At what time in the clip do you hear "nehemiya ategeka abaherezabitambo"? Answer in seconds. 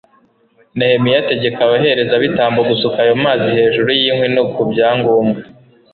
0.77-2.59